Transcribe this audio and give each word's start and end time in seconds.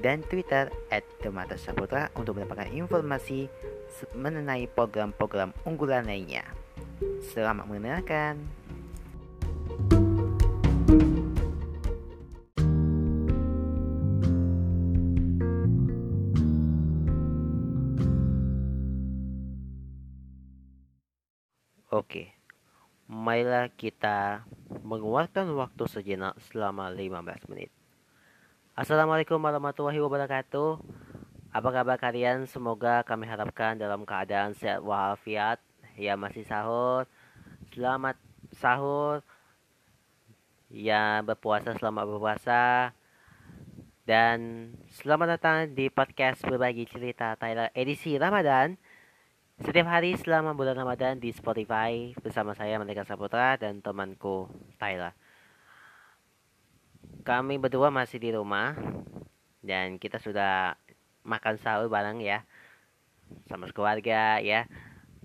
dan 0.00 0.20
Twitter 0.26 0.68
at 0.92 1.04
Demata 1.24 1.56
Saputra 1.56 2.12
untuk 2.16 2.36
mendapatkan 2.36 2.68
informasi 2.72 3.48
mengenai 4.12 4.68
program-program 4.68 5.56
unggulan 5.64 6.04
lainnya. 6.04 6.44
Selamat 7.32 7.64
mendengarkan. 7.68 8.40
Oke, 21.96 22.36
marilah 23.08 23.72
kita 23.72 24.44
mengeluarkan 24.84 25.48
waktu 25.56 25.88
sejenak 25.88 26.36
selama 26.44 26.92
15 26.92 27.48
menit. 27.48 27.72
Assalamualaikum 28.76 29.40
warahmatullahi 29.40 29.96
wabarakatuh. 30.04 30.84
Apa 31.48 31.68
kabar 31.72 31.96
kalian? 31.96 32.44
Semoga 32.44 33.00
kami 33.08 33.24
harapkan 33.24 33.72
dalam 33.72 34.04
keadaan 34.04 34.52
sehat 34.52 34.84
walafiat. 34.84 35.64
Ya 35.96 36.12
masih 36.12 36.44
sahur. 36.44 37.08
Selamat 37.72 38.20
sahur. 38.60 39.24
Ya 40.68 41.24
berpuasa 41.24 41.72
selamat 41.72 42.04
berpuasa. 42.04 42.92
Dan 44.04 44.68
selamat 45.00 45.40
datang 45.40 45.72
di 45.72 45.88
podcast 45.88 46.44
berbagi 46.44 46.84
cerita 46.84 47.32
Thailand 47.40 47.72
edisi 47.72 48.20
Ramadan. 48.20 48.76
Setiap 49.56 49.88
hari 49.88 50.20
selama 50.20 50.52
bulan 50.52 50.76
Ramadan 50.76 51.16
di 51.16 51.32
Spotify 51.32 52.12
bersama 52.20 52.52
saya 52.52 52.76
Merdeka 52.76 53.08
Saputra 53.08 53.56
dan 53.56 53.80
temanku 53.80 54.52
Tyler. 54.76 55.16
Kami 57.26 57.58
berdua 57.58 57.90
masih 57.90 58.22
di 58.22 58.30
rumah 58.30 58.78
dan 59.58 59.98
kita 59.98 60.22
sudah 60.22 60.78
makan 61.26 61.58
sahur 61.58 61.90
bareng 61.90 62.22
ya 62.22 62.46
sama 63.50 63.66
keluarga 63.74 64.38
ya. 64.38 64.70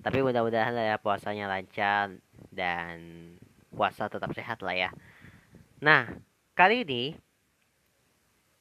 Tapi 0.02 0.25
mudah-mudahan 0.25 0.73
ya 0.73 0.97
puasanya 0.97 1.45
lancar 1.45 2.17
dan 2.49 2.97
puasa 3.69 4.09
tetap 4.09 4.33
sehat 4.33 4.66
lah 4.66 4.73
ya. 4.73 4.89
Nah, 5.77 6.09
kali 6.57 6.81
ini 6.81 7.13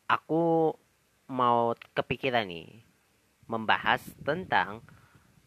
aku 0.04 0.76
mau 1.32 1.72
kepikiran 1.96 2.44
nih 2.44 2.84
membahas 3.48 4.04
tentang 4.20 4.84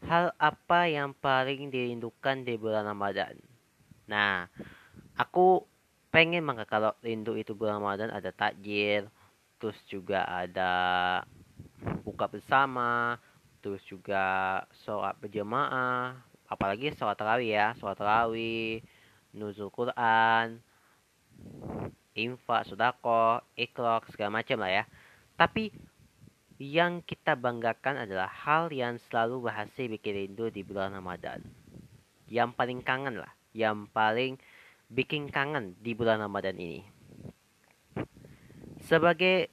hal 0.02 0.34
apa 0.42 0.90
yang 0.90 1.14
paling 1.14 1.70
dirindukan 1.70 2.42
di 2.42 2.58
bulan 2.58 2.90
Ramadan. 2.90 3.38
Nah, 4.10 4.50
aku 5.14 5.62
pengen 6.14 6.46
maka 6.46 6.62
kalau 6.62 6.94
rindu 7.02 7.34
itu 7.34 7.58
bulan 7.58 7.82
Ramadan 7.82 8.14
ada 8.14 8.30
takjil 8.30 9.10
terus 9.58 9.74
juga 9.90 10.22
ada 10.30 10.72
buka 12.06 12.30
bersama 12.30 13.18
terus 13.58 13.82
juga 13.90 14.62
sholat 14.86 15.18
berjamaah 15.18 16.14
apalagi 16.46 16.94
sholat 16.94 17.18
tarawih 17.18 17.50
ya 17.50 17.74
sholat 17.82 17.98
tarawih 17.98 18.78
nuzul 19.34 19.74
Quran 19.74 20.62
infak 22.14 22.70
sodako 22.70 23.42
ikhlaq 23.58 24.06
segala 24.14 24.40
macam 24.40 24.62
lah 24.62 24.70
ya. 24.70 24.84
Tapi 25.34 25.74
yang 26.62 27.02
kita 27.02 27.34
banggakan 27.34 28.06
adalah 28.06 28.30
hal 28.30 28.70
yang 28.70 29.02
selalu 29.10 29.50
berhasil 29.50 29.90
bikin 29.90 30.14
rindu 30.14 30.46
di 30.54 30.62
bulan 30.62 30.94
Ramadan. 30.94 31.42
Yang 32.30 32.54
paling 32.54 32.80
kangen 32.86 33.18
lah 33.18 33.34
yang 33.54 33.86
paling 33.94 34.36
bikin 34.94 35.26
kangen 35.26 35.74
di 35.82 35.90
bulan 35.90 36.22
Ramadan 36.22 36.54
ini. 36.54 36.86
Sebagai 38.86 39.50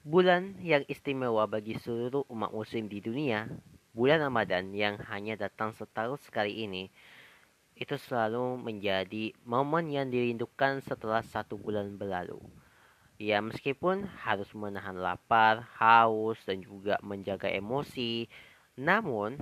bulan 0.00 0.56
yang 0.64 0.80
istimewa 0.88 1.44
bagi 1.44 1.76
seluruh 1.76 2.24
umat 2.32 2.56
muslim 2.56 2.88
di 2.88 3.04
dunia, 3.04 3.44
bulan 3.92 4.24
Ramadan 4.24 4.72
yang 4.72 4.96
hanya 5.12 5.36
datang 5.36 5.76
setahun 5.76 6.24
sekali 6.24 6.64
ini 6.64 6.88
itu 7.76 8.00
selalu 8.00 8.56
menjadi 8.56 9.36
momen 9.44 9.92
yang 9.92 10.08
dirindukan 10.08 10.80
setelah 10.80 11.20
satu 11.20 11.60
bulan 11.60 12.00
berlalu. 12.00 12.40
Ya 13.20 13.44
meskipun 13.44 14.08
harus 14.24 14.48
menahan 14.56 14.96
lapar, 14.96 15.68
haus, 15.76 16.40
dan 16.48 16.64
juga 16.64 16.96
menjaga 17.04 17.52
emosi, 17.52 18.28
namun 18.80 19.36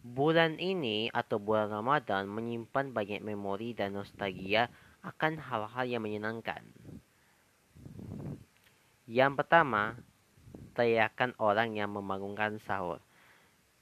Bulan 0.00 0.56
ini 0.56 1.12
atau 1.12 1.36
bulan 1.36 1.68
Ramadan 1.68 2.24
menyimpan 2.24 2.88
banyak 2.96 3.20
memori 3.20 3.76
dan 3.76 4.00
nostalgia 4.00 4.72
akan 5.04 5.36
hal-hal 5.36 5.84
yang 5.84 6.00
menyenangkan. 6.00 6.64
Yang 9.04 9.32
pertama, 9.44 10.00
teriakan 10.72 11.36
orang 11.36 11.76
yang 11.76 11.92
membangunkan 11.92 12.56
sahur. 12.64 13.04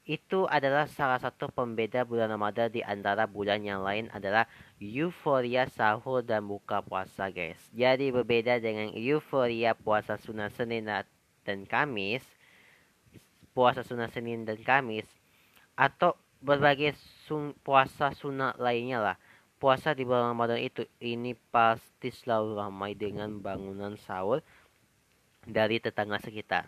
Itu 0.03 0.49
adalah 0.49 0.89
salah 0.91 1.21
satu 1.21 1.53
pembeda 1.53 2.03
bulan 2.03 2.33
Ramadan 2.33 2.67
di 2.67 2.83
antara 2.83 3.23
bulan 3.23 3.63
yang 3.63 3.85
lain 3.85 4.11
adalah 4.11 4.49
euforia 4.81 5.69
sahur 5.71 6.19
dan 6.25 6.43
buka 6.49 6.83
puasa 6.83 7.31
guys. 7.31 7.61
Jadi 7.71 8.11
berbeda 8.11 8.59
dengan 8.59 8.91
euforia 8.91 9.71
puasa 9.71 10.19
sunnah 10.19 10.49
Senin 10.51 10.89
dan 11.45 11.59
Kamis. 11.63 12.25
Puasa 13.53 13.85
sunnah 13.85 14.09
Senin 14.09 14.43
dan 14.49 14.59
Kamis 14.65 15.18
atau 15.79 16.19
berbagai 16.43 16.99
sun 17.23 17.55
puasa 17.63 18.11
sunat 18.11 18.59
lainnya 18.59 18.99
lah. 18.99 19.17
Puasa 19.59 19.95
di 19.95 20.03
bulan 20.03 20.35
Ramadan 20.35 20.59
itu 20.59 20.83
ini 20.99 21.35
pasti 21.35 22.11
selalu 22.11 22.59
ramai 22.59 22.95
dengan 22.95 23.39
bangunan 23.39 23.95
sahur 23.95 24.43
dari 25.47 25.79
tetangga 25.79 26.19
sekitar. 26.19 26.67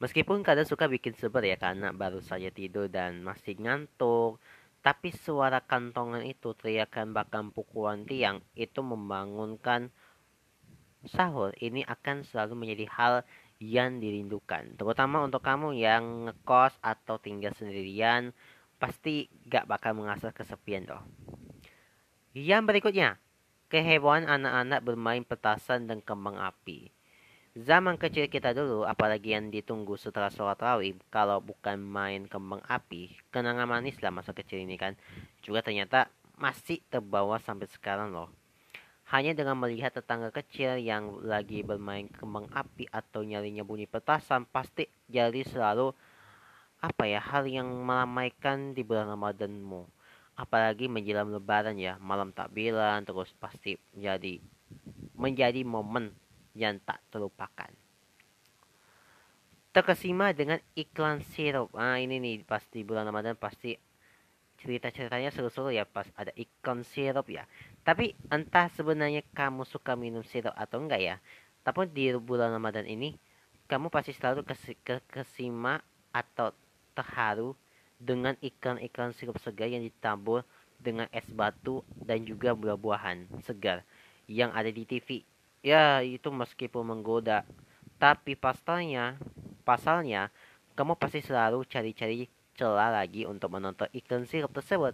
Meskipun 0.00 0.40
kadang 0.40 0.64
suka 0.64 0.88
bikin 0.88 1.12
seber 1.12 1.44
ya 1.44 1.60
karena 1.60 1.92
baru 1.92 2.24
saja 2.24 2.48
tidur 2.48 2.88
dan 2.88 3.20
masih 3.20 3.56
ngantuk, 3.60 4.40
tapi 4.80 5.12
suara 5.12 5.60
kantongan 5.60 6.24
itu 6.24 6.56
teriakan 6.56 7.12
bahkan 7.12 7.52
pukulan 7.52 8.08
tiang 8.08 8.40
itu 8.56 8.80
membangunkan 8.80 9.92
sahur 11.04 11.52
ini 11.60 11.84
akan 11.84 12.24
selalu 12.24 12.64
menjadi 12.64 12.86
hal 12.96 13.14
yang 13.60 14.00
dirindukan. 14.00 14.74
Terutama 14.80 15.20
untuk 15.20 15.44
kamu 15.44 15.76
yang 15.76 16.26
ngekos 16.26 16.80
atau 16.80 17.20
tinggal 17.20 17.52
sendirian, 17.52 18.32
pasti 18.80 19.28
gak 19.46 19.68
bakal 19.68 19.92
merasa 19.92 20.32
kesepian 20.32 20.88
loh. 20.88 21.04
Yang 22.32 22.62
berikutnya, 22.64 23.20
kehebohan 23.68 24.24
anak-anak 24.24 24.80
bermain 24.80 25.22
petasan 25.22 25.86
dan 25.86 26.00
kembang 26.00 26.40
api. 26.40 26.88
Zaman 27.52 28.00
kecil 28.00 28.30
kita 28.32 28.56
dulu, 28.56 28.88
apalagi 28.88 29.36
yang 29.36 29.52
ditunggu 29.52 30.00
setelah 30.00 30.32
sholat 30.32 30.56
rawih, 30.56 30.96
kalau 31.12 31.44
bukan 31.44 31.76
main 31.76 32.24
kembang 32.30 32.64
api, 32.64 33.12
kenangan 33.28 33.68
manis 33.68 34.00
lah 34.00 34.14
masa 34.14 34.32
kecil 34.32 34.62
ini 34.62 34.80
kan, 34.80 34.96
juga 35.44 35.60
ternyata 35.60 36.08
masih 36.40 36.80
terbawa 36.88 37.36
sampai 37.42 37.68
sekarang 37.68 38.14
loh. 38.16 38.32
Hanya 39.10 39.34
dengan 39.34 39.58
melihat 39.58 39.90
tetangga 39.90 40.30
kecil 40.30 40.78
yang 40.78 41.18
lagi 41.26 41.66
bermain 41.66 42.06
kembang 42.06 42.46
api 42.54 42.86
atau 42.94 43.26
nyalinya 43.26 43.66
bunyi 43.66 43.90
petasan, 43.90 44.46
pasti 44.46 44.86
jadi 45.10 45.42
selalu 45.42 45.90
apa 46.78 47.04
ya 47.10 47.18
hal 47.18 47.50
yang 47.50 47.66
meramaikan 47.82 48.70
di 48.70 48.86
bulan 48.86 49.10
Ramadanmu. 49.10 49.82
Apalagi 50.38 50.86
menjelang 50.86 51.34
lebaran 51.34 51.74
ya, 51.74 51.98
malam 51.98 52.30
takbiran 52.30 53.02
terus 53.02 53.34
pasti 53.34 53.74
menjadi 53.92 54.38
menjadi 55.18 55.60
momen 55.66 56.14
yang 56.54 56.78
tak 56.78 57.02
terlupakan. 57.10 57.68
Terkesima 59.74 60.30
dengan 60.30 60.62
iklan 60.78 61.26
sirup. 61.34 61.74
Ah 61.74 61.98
ini 61.98 62.22
nih 62.22 62.46
pasti 62.46 62.86
bulan 62.86 63.10
Ramadan 63.10 63.34
pasti 63.34 63.74
cerita-ceritanya 64.60 65.32
seru-seru 65.32 65.72
ya 65.72 65.88
pas 65.88 66.06
ada 66.14 66.30
ikon 66.36 66.84
sirup 66.84 67.32
ya. 67.32 67.48
Tapi 67.82 68.12
entah 68.28 68.68
sebenarnya 68.76 69.24
kamu 69.32 69.64
suka 69.64 69.96
minum 69.96 70.20
sirup 70.22 70.52
atau 70.54 70.84
enggak 70.84 71.00
ya. 71.00 71.16
Tapi 71.64 71.88
di 71.88 72.12
bulan 72.16 72.52
Ramadan 72.52 72.84
ini 72.84 73.16
kamu 73.66 73.88
pasti 73.88 74.12
selalu 74.12 74.44
ke 74.84 75.00
kesima 75.08 75.80
atau 76.12 76.52
terharu 76.92 77.56
dengan 78.00 78.34
ikan-ikan 78.40 79.12
sirup 79.12 79.36
segar 79.40 79.68
yang 79.68 79.84
ditabur 79.84 80.44
dengan 80.80 81.06
es 81.12 81.28
batu 81.28 81.84
dan 82.00 82.24
juga 82.24 82.56
buah-buahan 82.56 83.44
segar 83.44 83.84
yang 84.24 84.50
ada 84.56 84.72
di 84.72 84.88
TV. 84.88 85.20
Ya, 85.60 86.00
itu 86.00 86.32
meskipun 86.32 86.88
menggoda, 86.88 87.44
Tapi 88.00 88.32
pasalnya, 88.32 89.20
pasalnya 89.60 90.32
kamu 90.72 90.96
pasti 90.96 91.20
selalu 91.20 91.68
cari-cari 91.68 92.24
celah 92.60 92.92
lagi 92.92 93.24
untuk 93.24 93.56
menonton 93.56 93.88
iklan 93.96 94.28
sirup 94.28 94.52
tersebut. 94.52 94.92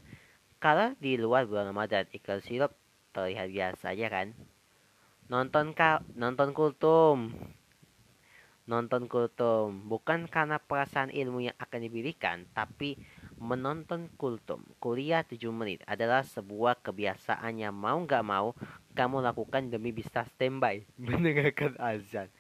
Kalau 0.63 0.95
di 1.03 1.19
luar 1.19 1.51
bulan 1.51 1.75
Ramadan 1.75 2.07
iklan 2.15 2.39
sirup 2.39 2.71
terlihat 3.11 3.51
biasa 3.51 3.91
aja 3.91 4.07
kan? 4.07 4.39
Nonton 5.27 5.75
kau, 5.75 5.99
nonton 6.15 6.55
kultum. 6.55 7.35
Nonton 8.71 9.11
kultum 9.11 9.91
bukan 9.91 10.31
karena 10.31 10.63
perasaan 10.63 11.11
ilmu 11.11 11.51
yang 11.51 11.59
akan 11.59 11.81
diberikan, 11.83 12.47
tapi 12.55 12.95
menonton 13.35 14.15
kultum 14.15 14.62
kuliah 14.79 15.27
7 15.27 15.51
menit 15.51 15.83
adalah 15.91 16.23
sebuah 16.23 16.79
kebiasaan 16.87 17.59
yang 17.59 17.75
mau 17.75 17.99
nggak 18.01 18.25
mau 18.25 18.55
kamu 18.95 19.27
lakukan 19.27 19.69
demi 19.69 19.91
bisa 19.91 20.23
standby 20.31 20.87
mendengarkan 21.03 21.75
azan. 21.83 22.31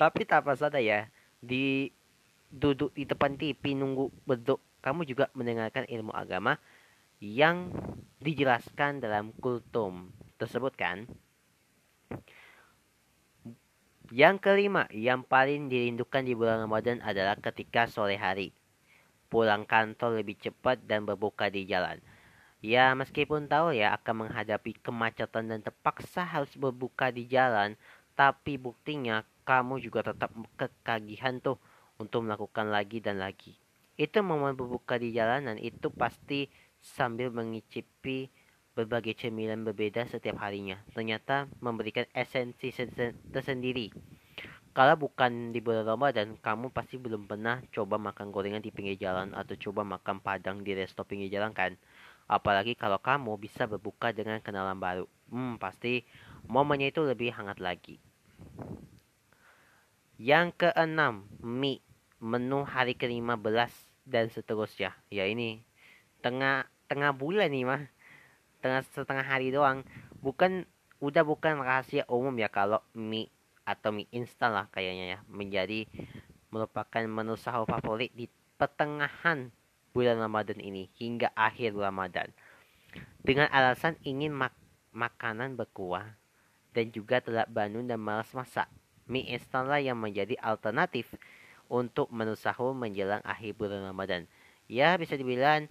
Tapi 0.00 0.24
tak 0.24 0.48
apa 0.48 0.56
saja 0.56 0.80
ya, 0.80 1.12
di 1.44 1.92
duduk 2.52 2.92
di 2.92 3.08
depan 3.08 3.40
TV 3.40 3.72
nunggu 3.72 4.12
beduk, 4.28 4.60
kamu 4.84 5.08
juga 5.08 5.32
mendengarkan 5.32 5.88
ilmu 5.88 6.12
agama 6.12 6.60
yang 7.18 7.72
dijelaskan 8.20 9.00
dalam 9.00 9.32
kultum 9.40 10.12
tersebut 10.36 10.76
kan? 10.76 11.08
Yang 14.12 14.44
kelima, 14.44 14.84
yang 14.92 15.24
paling 15.24 15.72
dirindukan 15.72 16.20
di 16.20 16.36
bulan 16.36 16.68
Ramadan 16.68 17.00
adalah 17.00 17.40
ketika 17.40 17.88
sore 17.88 18.20
hari. 18.20 18.52
Pulang 19.32 19.64
kantor 19.64 20.20
lebih 20.20 20.36
cepat 20.36 20.84
dan 20.84 21.08
berbuka 21.08 21.48
di 21.48 21.64
jalan. 21.64 21.96
Ya, 22.60 22.92
meskipun 22.92 23.48
tahu 23.48 23.72
ya 23.72 23.96
akan 23.96 24.28
menghadapi 24.28 24.76
kemacetan 24.84 25.48
dan 25.48 25.64
terpaksa 25.64 26.28
harus 26.28 26.52
berbuka 26.54 27.08
di 27.08 27.24
jalan, 27.24 27.80
tapi 28.12 28.60
buktinya 28.60 29.24
kamu 29.48 29.80
juga 29.80 30.12
tetap 30.12 30.30
kekagihan 30.60 31.40
tuh 31.40 31.56
untuk 32.00 32.24
melakukan 32.24 32.72
lagi 32.72 33.02
dan 33.02 33.20
lagi. 33.20 33.56
Itu 33.96 34.24
momen 34.24 34.56
berbuka 34.56 34.96
di 34.96 35.12
jalanan 35.12 35.60
itu 35.60 35.92
pasti 35.92 36.48
sambil 36.80 37.28
mengicipi 37.28 38.26
berbagai 38.72 39.14
cemilan 39.20 39.62
berbeda 39.68 40.08
setiap 40.08 40.40
harinya. 40.40 40.80
Ternyata 40.96 41.48
memberikan 41.60 42.08
esensi 42.16 42.72
tersendiri. 43.30 43.92
Kalau 44.72 44.96
bukan 44.96 45.52
di 45.52 45.60
bulan 45.60 45.84
Ramadan, 45.84 46.40
kamu 46.40 46.72
pasti 46.72 46.96
belum 46.96 47.28
pernah 47.28 47.60
coba 47.76 48.00
makan 48.00 48.32
gorengan 48.32 48.64
di 48.64 48.72
pinggir 48.72 48.96
jalan 48.96 49.36
atau 49.36 49.52
coba 49.68 49.84
makan 49.84 50.24
padang 50.24 50.64
di 50.64 50.72
resto 50.72 51.04
pinggir 51.04 51.28
jalan 51.28 51.52
kan? 51.52 51.76
Apalagi 52.24 52.72
kalau 52.72 52.96
kamu 52.96 53.36
bisa 53.36 53.68
berbuka 53.68 54.16
dengan 54.16 54.40
kenalan 54.40 54.80
baru. 54.80 55.04
Hmm, 55.28 55.60
pasti 55.60 56.08
momennya 56.48 56.88
itu 56.88 57.04
lebih 57.04 57.36
hangat 57.36 57.60
lagi. 57.60 58.00
Yang 60.22 60.54
keenam, 60.54 61.26
mie 61.42 61.82
menu 62.22 62.62
hari 62.62 62.94
ke-15 62.94 63.74
dan 64.06 64.30
seterusnya. 64.30 64.94
Ya 65.10 65.26
ini 65.26 65.66
tengah 66.22 66.70
tengah 66.86 67.10
bulan 67.10 67.50
nih 67.50 67.66
mah. 67.66 67.90
Tengah 68.62 68.86
setengah 68.94 69.26
hari 69.26 69.50
doang. 69.50 69.82
Bukan 70.22 70.62
udah 71.02 71.26
bukan 71.26 71.58
rahasia 71.58 72.06
umum 72.06 72.30
ya 72.38 72.46
kalau 72.46 72.78
mie 72.94 73.34
atau 73.66 73.90
mie 73.90 74.06
instan 74.14 74.54
lah 74.54 74.70
kayaknya 74.70 75.18
ya 75.18 75.26
menjadi 75.26 75.90
merupakan 76.54 77.02
menu 77.02 77.34
sahur 77.34 77.66
favorit 77.66 78.14
di 78.14 78.30
pertengahan 78.54 79.50
bulan 79.90 80.22
Ramadan 80.22 80.62
ini 80.62 80.86
hingga 81.02 81.34
akhir 81.34 81.74
Ramadan. 81.74 82.30
Dengan 83.26 83.50
alasan 83.50 83.98
ingin 84.06 84.30
mak 84.30 84.54
makanan 84.94 85.58
berkuah 85.58 86.14
dan 86.70 86.94
juga 86.94 87.18
telak 87.18 87.50
bangun 87.50 87.90
dan 87.90 87.98
malas 87.98 88.30
masak. 88.30 88.70
Mie 89.12 89.36
instan 89.36 89.68
lah 89.68 89.76
yang 89.76 90.00
menjadi 90.00 90.40
alternatif 90.40 91.12
untuk 91.68 92.08
menu 92.08 92.32
sahur 92.32 92.72
menjelang 92.72 93.20
akhir 93.28 93.60
bulan 93.60 93.84
Ramadan. 93.84 94.24
Ya, 94.72 94.96
bisa 94.96 95.20
dibilang 95.20 95.68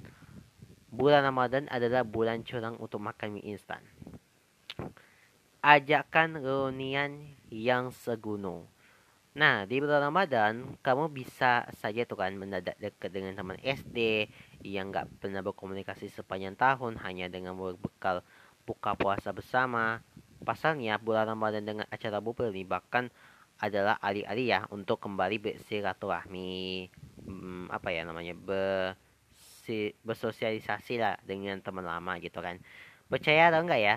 bulan 0.94 1.26
Ramadan 1.26 1.66
adalah 1.74 2.06
bulan 2.06 2.46
curang 2.46 2.78
untuk 2.78 3.02
makan 3.02 3.40
mie 3.40 3.50
instan. 3.50 3.82
Ajakan 5.66 6.38
reunian 6.38 7.34
yang 7.50 7.90
seguno. 7.90 8.70
Nah, 9.32 9.64
di 9.64 9.80
bulan 9.80 10.12
Ramadan, 10.12 10.76
kamu 10.84 11.08
bisa 11.08 11.64
saja 11.80 12.04
tuh 12.04 12.20
kan 12.20 12.36
mendadak 12.36 12.76
dekat 12.76 13.16
dengan 13.16 13.32
teman 13.32 13.56
SD 13.64 14.28
yang 14.68 14.92
nggak 14.92 15.08
pernah 15.24 15.40
berkomunikasi 15.40 16.12
sepanjang 16.12 16.60
tahun 16.60 17.00
hanya 17.00 17.32
dengan 17.32 17.56
berbekal 17.56 18.28
buka 18.68 18.92
puasa 19.00 19.32
bersama. 19.32 20.04
Pasalnya, 20.44 21.00
bulan 21.00 21.32
Ramadan 21.32 21.64
dengan 21.64 21.86
acara 21.88 22.20
bubur 22.20 22.52
ini 22.52 22.68
bahkan 22.68 23.08
adalah 23.62 24.02
alih-alih 24.02 24.48
ya 24.50 24.60
untuk 24.74 24.98
kembali 24.98 25.38
bersilaturahmi 25.38 26.90
hmm, 27.30 27.70
apa 27.70 27.94
ya 27.94 28.02
namanya 28.02 28.34
bersosialisasi 30.02 30.98
lah 30.98 31.16
dengan 31.22 31.62
teman 31.62 31.86
lama 31.86 32.18
gitu 32.18 32.42
kan. 32.42 32.58
Percaya 33.06 33.54
atau 33.54 33.62
enggak 33.62 33.82
ya 33.82 33.96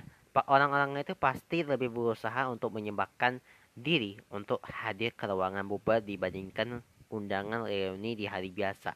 orang-orang 0.53 1.01
itu 1.01 1.17
pasti 1.17 1.65
lebih 1.65 1.89
berusaha 1.89 2.51
untuk 2.53 2.77
menyebabkan 2.77 3.41
diri 3.75 4.21
untuk 4.31 4.61
hadir 4.69 5.17
ke 5.17 5.25
ruangan 5.27 5.67
bubar 5.67 6.05
dibandingkan 6.05 6.85
undangan 7.09 7.65
reuni 7.65 8.15
di 8.15 8.29
hari 8.29 8.53
biasa. 8.53 8.95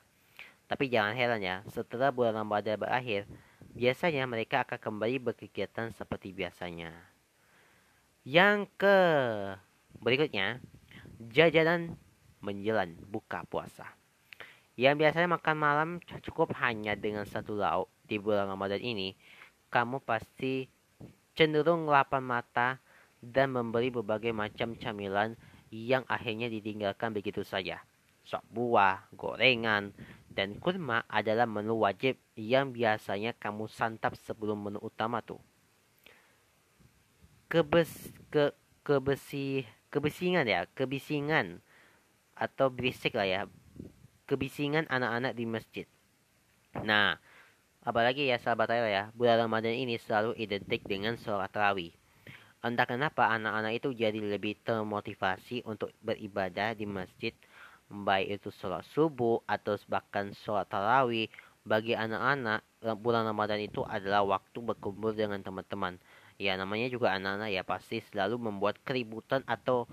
Tapi 0.69 0.93
jangan 0.93 1.17
heran 1.17 1.41
ya 1.41 1.65
setelah 1.73 2.13
bulan 2.13 2.45
Ramadan 2.45 2.77
berakhir 2.77 3.25
biasanya 3.73 4.29
mereka 4.29 4.69
akan 4.69 4.77
kembali 4.77 5.17
berkegiatan 5.33 5.97
seperti 5.97 6.37
biasanya. 6.37 6.93
Yang 8.29 8.69
ke 8.77 8.99
Berikutnya, 9.99 10.63
jajanan 11.35 11.99
menjelang 12.39 12.95
buka 13.11 13.43
puasa. 13.47 13.99
Yang 14.79 14.95
biasanya 15.03 15.29
makan 15.35 15.57
malam 15.59 15.91
cukup 16.23 16.55
hanya 16.63 16.95
dengan 16.95 17.27
satu 17.27 17.59
lauk 17.59 17.91
di 18.07 18.15
bulan 18.23 18.47
Ramadan 18.47 18.79
ini, 18.79 19.19
kamu 19.75 19.99
pasti 20.07 20.71
cenderung 21.35 21.91
lapar 21.91 22.23
mata 22.23 22.79
dan 23.19 23.51
membeli 23.51 23.91
berbagai 23.91 24.31
macam 24.31 24.79
camilan 24.79 25.35
yang 25.75 26.07
akhirnya 26.07 26.47
ditinggalkan 26.47 27.11
begitu 27.11 27.43
saja. 27.43 27.83
Sop 28.23 28.45
buah, 28.53 29.09
gorengan, 29.17 29.91
dan 30.31 30.55
kurma 30.63 31.03
adalah 31.11 31.49
menu 31.51 31.83
wajib 31.83 32.15
yang 32.39 32.71
biasanya 32.71 33.35
kamu 33.35 33.67
santap 33.67 34.15
sebelum 34.15 34.69
menu 34.69 34.79
utama 34.79 35.19
tuh. 35.25 35.41
Kebes, 37.49 38.13
ke, 38.29 38.53
kebesi, 38.85 39.65
kebisingan 39.89 40.45
ya, 40.45 40.69
kebisingan 40.77 41.65
atau 42.37 42.69
berisik 42.69 43.17
lah 43.17 43.27
ya, 43.27 43.41
kebisingan 44.29 44.85
anak-anak 44.93 45.33
di 45.35 45.45
masjid. 45.49 45.87
Nah, 46.85 47.17
apalagi 47.83 48.29
ya 48.29 48.37
sahabat 48.39 48.69
saya 48.69 48.87
ya, 48.87 49.05
bulan 49.17 49.49
Ramadan 49.49 49.75
ini 49.75 49.97
selalu 49.97 50.37
identik 50.37 50.85
dengan 50.85 51.17
sholat 51.17 51.49
tarawih. 51.51 51.91
Entah 52.59 52.85
kenapa 52.85 53.31
anak-anak 53.33 53.73
itu 53.79 53.89
jadi 53.95 54.19
lebih 54.19 54.59
termotivasi 54.67 55.63
untuk 55.65 55.95
beribadah 56.03 56.75
di 56.75 56.85
masjid, 56.85 57.33
baik 57.89 58.43
itu 58.43 58.53
sholat 58.53 58.85
subuh 58.93 59.41
atau 59.49 59.79
bahkan 59.89 60.35
sholat 60.45 60.69
tarawih. 60.69 61.31
Bagi 61.69 61.93
anak-anak, 61.93 62.65
bulan 63.01 63.29
Ramadan 63.29 63.61
itu 63.61 63.85
adalah 63.85 64.25
waktu 64.25 64.57
berkumpul 64.57 65.13
dengan 65.13 65.45
teman-teman 65.45 66.01
ya 66.39 66.55
namanya 66.55 66.87
juga 66.87 67.13
anak-anak 67.19 67.51
ya 67.51 67.63
pasti 67.67 67.99
selalu 67.99 68.39
membuat 68.39 68.79
keributan 68.87 69.43
atau 69.45 69.91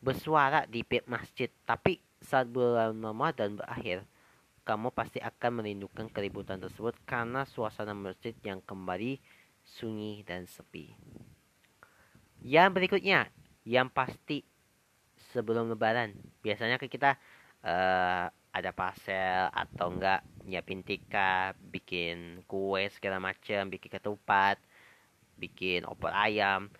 bersuara 0.00 0.64
di 0.64 0.80
pihak 0.80 1.04
masjid. 1.06 1.52
Tapi 1.68 2.00
saat 2.24 2.48
bulan 2.48 2.96
Ramadan 2.96 3.60
berakhir 3.60 4.08
kamu 4.64 4.96
pasti 4.96 5.20
akan 5.20 5.60
merindukan 5.60 6.08
keributan 6.08 6.56
tersebut 6.56 6.96
karena 7.04 7.44
suasana 7.44 7.92
masjid 7.92 8.32
yang 8.40 8.64
kembali 8.64 9.20
sunyi 9.60 10.24
dan 10.24 10.48
sepi. 10.48 10.96
Yang 12.40 12.68
berikutnya, 12.72 13.28
yang 13.68 13.92
pasti 13.92 14.44
sebelum 15.32 15.68
lebaran, 15.68 16.16
biasanya 16.40 16.80
kita 16.80 17.16
uh, 17.64 18.28
ada 18.32 18.70
pasel 18.72 19.52
atau 19.52 19.92
enggak 19.92 20.24
nyiapin 20.48 20.80
tikar, 20.80 21.56
bikin 21.60 22.44
kue 22.48 22.88
segala 22.92 23.20
macam, 23.20 23.68
bikin 23.68 23.92
ketupat, 23.92 24.56
bikin 25.38 25.86
opor 25.86 26.10
ayam. 26.14 26.70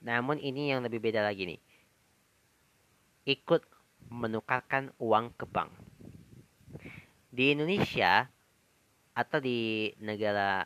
Namun 0.00 0.40
ini 0.40 0.72
yang 0.72 0.80
lebih 0.80 1.00
beda 1.00 1.20
lagi 1.20 1.44
nih. 1.44 1.60
Ikut 3.28 3.62
menukarkan 4.08 4.90
uang 4.98 5.36
ke 5.36 5.44
bank. 5.44 5.70
Di 7.30 7.54
Indonesia 7.54 8.26
atau 9.14 9.38
di 9.38 9.92
negara 10.00 10.64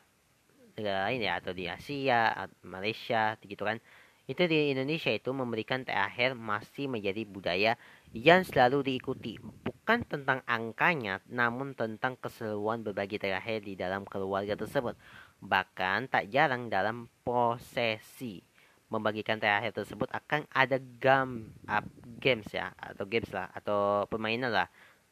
negara 0.75 1.11
lain 1.11 1.23
ya 1.23 1.39
atau 1.39 1.53
di 1.55 1.67
Asia, 1.67 2.49
Malaysia 2.63 3.35
gitu 3.43 3.63
kan. 3.67 3.79
Itu 4.25 4.49
di 4.49 4.73
Indonesia 4.73 5.13
itu 5.13 5.37
memberikan 5.37 5.85
THR 5.85 6.33
masih 6.33 6.89
menjadi 6.89 7.29
budaya 7.29 7.77
yang 8.17 8.41
selalu 8.41 8.81
diikuti. 8.95 9.37
Bukan 9.37 10.09
tentang 10.09 10.41
angkanya, 10.49 11.21
namun 11.29 11.77
tentang 11.77 12.17
keseluruhan 12.17 12.81
berbagi 12.81 13.21
THR 13.21 13.61
di 13.61 13.77
dalam 13.77 14.09
keluarga 14.09 14.57
tersebut 14.57 14.97
bahkan 15.45 16.09
tak 16.09 16.33
jarang 16.33 16.73
dalam 16.73 17.05
prosesi 17.21 18.41
membagikan 18.89 19.37
THR 19.37 19.77
tersebut 19.77 20.09
akan 20.09 20.49
ada 20.49 20.81
gam 20.81 21.53
up 21.69 21.85
games 22.17 22.49
ya 22.49 22.73
atau 22.81 23.05
games 23.05 23.29
lah 23.29 23.53
atau 23.53 24.09
permainan 24.09 24.49
lah 24.49 24.69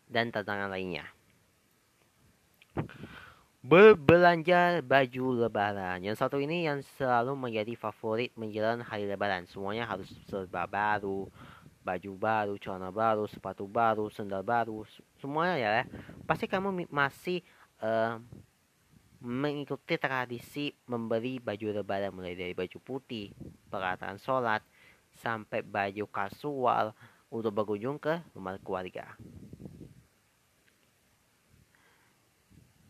dan 0.09 0.33
tantangan 0.33 0.73
lainnya. 0.73 1.05
Berbelanja 3.63 4.83
baju 4.83 5.47
lebaran. 5.47 6.03
Yang 6.03 6.19
satu 6.19 6.43
ini 6.43 6.67
yang 6.67 6.83
selalu 6.99 7.39
menjadi 7.39 7.79
favorit 7.79 8.35
menjelang 8.35 8.83
hari 8.83 9.07
lebaran. 9.07 9.47
Semuanya 9.47 9.87
harus 9.87 10.11
serba 10.27 10.67
baru, 10.67 11.31
baju 11.87 12.13
baru, 12.19 12.55
celana 12.59 12.91
baru, 12.91 13.31
sepatu 13.31 13.71
baru, 13.71 14.11
sandal 14.11 14.43
baru, 14.43 14.83
semuanya 15.23 15.57
ya. 15.63 15.87
Pasti 16.27 16.51
kamu 16.51 16.91
masih 16.91 17.39
uh, 17.79 18.19
mengikuti 19.23 19.95
tradisi 20.03 20.75
memberi 20.91 21.39
baju 21.39 21.79
lebaran 21.79 22.11
mulai 22.11 22.35
dari 22.35 22.53
baju 22.59 22.79
putih, 22.83 23.31
peralatan 23.71 24.19
sholat, 24.19 24.67
sampai 25.15 25.63
baju 25.63 26.05
kasual 26.11 26.91
untuk 27.31 27.55
berkunjung 27.55 28.03
ke 28.03 28.19
rumah 28.35 28.59
keluarga. 28.59 29.15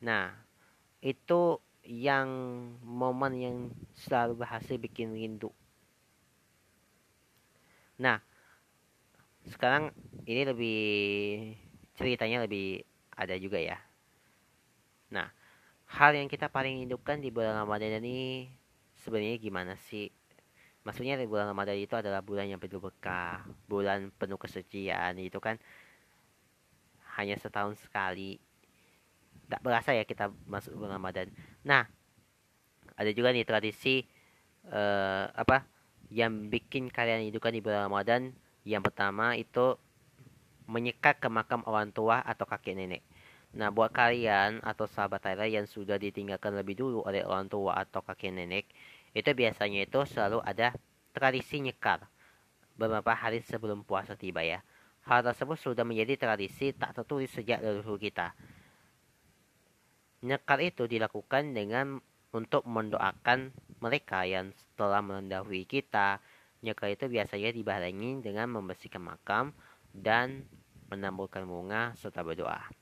Nah, 0.03 0.35
itu 1.05 1.61
yang 1.87 2.29
momen 2.83 3.33
yang 3.39 3.57
selalu 3.95 4.43
berhasil 4.43 4.81
bikin 4.81 5.15
rindu. 5.15 5.53
Nah, 8.01 8.19
sekarang 9.47 9.95
ini 10.27 10.43
lebih 10.49 10.81
ceritanya 11.95 12.47
lebih 12.47 12.83
ada 13.15 13.37
juga 13.39 13.61
ya. 13.61 13.79
Nah, 15.13 15.29
hal 15.93 16.17
yang 16.17 16.29
kita 16.29 16.49
paling 16.49 16.85
rindukan 16.85 17.21
di 17.21 17.29
bulan 17.29 17.53
Ramadan 17.53 18.01
ini 18.01 18.49
sebenarnya 19.05 19.37
gimana 19.37 19.77
sih? 19.77 20.09
Maksudnya 20.83 21.21
di 21.21 21.29
bulan 21.29 21.53
Ramadan 21.53 21.79
itu 21.79 21.95
adalah 21.95 22.25
bulan 22.25 22.49
yang 22.49 22.59
penuh 22.59 22.81
berkah, 22.81 23.45
bulan 23.69 24.11
penuh 24.17 24.41
kesucian 24.41 25.15
itu 25.21 25.39
kan 25.39 25.61
hanya 27.21 27.37
setahun 27.37 27.77
sekali. 27.79 28.41
Tak 29.47 29.61
berasa 29.61 29.93
ya 29.93 30.09
kita 30.09 30.33
masuk 30.49 30.75
bulan 30.81 30.97
Ramadan. 30.97 31.29
Nah, 31.63 31.85
ada 32.97 33.11
juga 33.13 33.31
nih 33.31 33.45
tradisi 33.45 34.03
uh, 34.73 35.29
apa 35.29 35.69
yang 36.09 36.49
bikin 36.49 36.89
kalian 36.89 37.29
hidupkan 37.29 37.53
di 37.53 37.61
bulan 37.61 37.93
Ramadan. 37.93 38.33
Yang 38.65 38.83
pertama 38.91 39.37
itu 39.37 39.77
menyekat 40.67 41.21
ke 41.21 41.29
makam 41.29 41.61
orang 41.69 41.93
tua 41.93 42.25
atau 42.25 42.49
kakek 42.49 42.75
nenek. 42.81 43.05
Nah, 43.53 43.69
buat 43.69 43.93
kalian 43.93 44.65
atau 44.65 44.89
sahabat 44.89 45.21
Tyler 45.29 45.45
yang 45.53 45.69
sudah 45.69 46.01
ditinggalkan 46.01 46.57
lebih 46.57 46.73
dulu 46.73 47.05
oleh 47.05 47.21
orang 47.21 47.53
tua 47.53 47.77
atau 47.77 48.01
kakek 48.01 48.33
nenek, 48.33 48.65
itu 49.13 49.29
biasanya 49.29 49.85
itu 49.85 50.01
selalu 50.09 50.41
ada 50.41 50.73
tradisi 51.13 51.61
nyekar 51.61 52.09
beberapa 52.81 53.13
hari 53.13 53.45
sebelum 53.45 53.85
puasa 53.85 54.17
tiba 54.17 54.41
ya. 54.41 54.65
Hal 55.05 55.21
tersebut 55.21 55.61
sudah 55.61 55.85
menjadi 55.85 56.17
tradisi 56.17 56.73
tak 56.73 56.97
tertulis 56.97 57.29
sejak 57.29 57.61
leluhur 57.61 58.01
kita. 58.01 58.33
Nyekar 60.25 60.65
itu 60.65 60.89
dilakukan 60.89 61.53
dengan 61.53 62.01
untuk 62.33 62.65
mendoakan 62.65 63.53
mereka 63.85 64.25
yang 64.25 64.57
telah 64.81 65.05
mendahului 65.05 65.69
kita. 65.69 66.25
Nyekar 66.65 66.97
itu 66.97 67.05
biasanya 67.05 67.53
dibarengi 67.53 68.25
dengan 68.25 68.49
membersihkan 68.49 69.03
makam 69.03 69.53
dan 69.93 70.49
menamburkan 70.89 71.45
bunga 71.45 71.93
serta 71.99 72.25
berdoa 72.25 72.82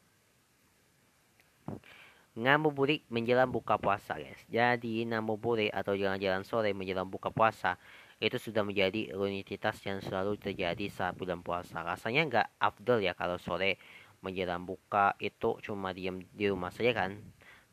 ngabuburit 2.39 3.03
menjelang 3.11 3.51
buka 3.51 3.75
puasa 3.75 4.15
guys. 4.15 4.39
Jadi 4.47 5.03
ngabuburit 5.03 5.75
atau 5.75 5.99
jalan-jalan 5.99 6.47
sore 6.47 6.71
menjelang 6.71 7.11
buka 7.11 7.35
puasa 7.35 7.75
itu 8.23 8.37
sudah 8.39 8.63
menjadi 8.63 9.11
rutinitas 9.17 9.81
yang 9.83 9.99
selalu 9.99 10.39
terjadi 10.39 10.87
saat 10.93 11.19
bulan 11.19 11.43
puasa. 11.43 11.83
Rasanya 11.83 12.23
nggak 12.31 12.47
afdol 12.63 13.03
ya 13.03 13.19
kalau 13.19 13.41
sore 13.41 13.81
menjelang 14.23 14.63
buka 14.63 15.17
itu 15.19 15.59
cuma 15.65 15.91
diam 15.91 16.23
di 16.23 16.47
rumah 16.47 16.71
saja 16.71 16.95
kan. 16.95 17.19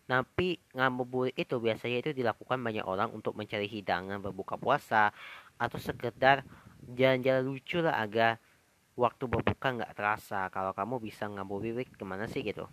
Tapi 0.08 0.58
ngabuburit 0.74 1.36
itu 1.36 1.60
biasanya 1.60 2.00
itu 2.00 2.12
dilakukan 2.16 2.58
banyak 2.64 2.88
orang 2.88 3.12
untuk 3.12 3.36
mencari 3.36 3.68
hidangan 3.68 4.24
berbuka 4.24 4.56
puasa 4.56 5.12
atau 5.60 5.78
sekedar 5.78 6.48
jalan-jalan 6.96 7.44
lucu 7.44 7.84
lah 7.84 8.00
agar 8.00 8.40
waktu 8.96 9.28
berbuka 9.28 9.68
nggak 9.76 9.94
terasa. 9.94 10.48
Kalau 10.50 10.72
kamu 10.72 11.04
bisa 11.04 11.28
ngabuburit 11.28 11.92
ke 11.92 12.04
mana 12.08 12.26
sih 12.26 12.42
gitu 12.42 12.66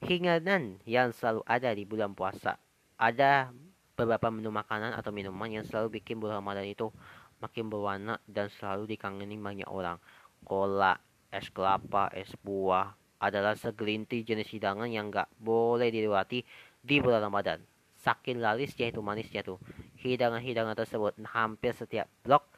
Hinganan 0.00 0.80
yang 0.88 1.12
selalu 1.12 1.44
ada 1.44 1.76
di 1.76 1.84
bulan 1.84 2.16
puasa. 2.16 2.56
Ada 2.96 3.52
beberapa 3.92 4.32
menu 4.32 4.48
makanan 4.48 4.96
atau 4.96 5.12
minuman 5.12 5.60
yang 5.60 5.64
selalu 5.68 6.00
bikin 6.00 6.16
bulan 6.16 6.40
Ramadan 6.40 6.64
itu 6.64 6.88
makin 7.36 7.68
berwarna 7.68 8.16
dan 8.24 8.48
selalu 8.48 8.88
dikangeni 8.96 9.36
banyak 9.36 9.68
orang. 9.68 10.00
Cola, 10.40 10.96
es 11.28 11.52
kelapa, 11.52 12.08
es 12.16 12.32
buah 12.40 12.96
adalah 13.20 13.52
segelintir 13.52 14.24
jenis 14.24 14.48
hidangan 14.48 14.88
yang 14.88 15.12
gak 15.12 15.28
boleh 15.36 15.92
dilewati 15.92 16.40
di 16.80 16.96
bulan 17.04 17.28
Ramadan. 17.28 17.60
Saking 18.00 18.40
larisnya 18.40 18.88
itu 18.88 19.04
manisnya 19.04 19.44
tuh. 19.44 19.60
Hidangan-hidangan 20.00 20.80
tersebut 20.80 21.20
hampir 21.28 21.76
setiap 21.76 22.08
blok 22.24 22.48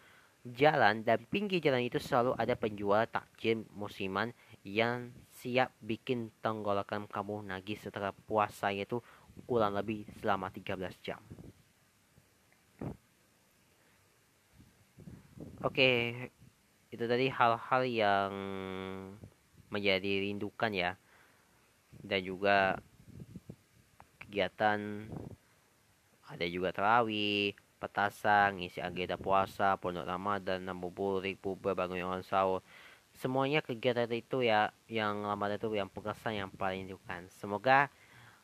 jalan 0.47 1.03
dan 1.03 1.23
pinggir 1.27 1.59
jalan 1.59 1.83
itu 1.83 1.99
selalu 1.99 2.39
ada 2.39 2.55
penjual 2.55 3.03
takjil 3.11 3.67
musiman 3.75 4.31
yang 4.63 5.11
siap 5.43 5.75
bikin 5.83 6.31
tenggorokan 6.39 7.11
kamu 7.11 7.43
nagih 7.51 7.75
setelah 7.75 8.15
puasa 8.15 8.71
itu 8.71 9.03
kurang 9.51 9.75
lebih 9.75 10.07
selama 10.23 10.55
13 10.55 10.95
jam. 11.03 11.19
Oke, 15.67 16.15
itu 16.95 17.05
tadi 17.11 17.27
hal-hal 17.27 17.83
yang 17.91 18.33
menjadi 19.67 20.31
rindukan 20.31 20.71
ya. 20.71 20.95
Dan 21.99 22.23
juga 22.23 22.79
kegiatan 24.23 25.11
ada 26.23 26.47
juga 26.47 26.71
terawih, 26.71 27.59
petasan, 27.83 28.63
ngisi 28.63 28.79
agenda 28.79 29.19
puasa, 29.19 29.75
pondok 29.75 30.07
Ramadan, 30.07 30.63
burik, 30.79 31.43
puber, 31.43 31.75
bangun 31.75 32.07
orang 32.07 32.23
sahur, 32.23 32.63
semuanya 33.23 33.62
kegiatan 33.62 34.11
itu 34.11 34.43
ya 34.43 34.75
yang 34.91 35.23
lama 35.23 35.47
itu 35.47 35.71
yang 35.79 35.87
pekerjaan 35.87 36.35
yang 36.35 36.50
paling 36.50 36.91
diukan 36.91 37.31
semoga 37.31 37.87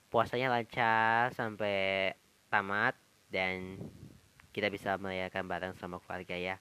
puasanya 0.06 0.54
lancar 0.54 1.34
sampai 1.34 2.14
tamat 2.46 2.94
dan 3.28 3.82
kita 4.54 4.70
bisa 4.70 4.94
merayakan 4.96 5.44
bareng 5.50 5.74
sama 5.76 6.00
keluarga 6.02 6.34
ya. 6.38 6.56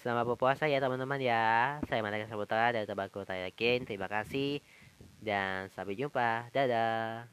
Selamat 0.00 0.28
berpuasa 0.28 0.68
ya 0.68 0.78
teman-teman 0.78 1.18
ya. 1.18 1.80
Saya 1.88 2.04
Malaka 2.04 2.28
Saputra 2.28 2.70
dari 2.70 2.86
Tabako 2.86 3.24
Tayakin 3.24 3.88
terima 3.88 4.06
kasih 4.06 4.62
dan 5.18 5.72
sampai 5.72 5.98
jumpa. 5.98 6.52
Dadah. 6.54 7.26